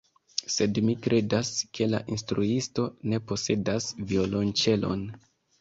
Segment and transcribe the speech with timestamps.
[0.53, 5.07] Sed mi kredas, ke la instruisto ne posedas violonĉelon.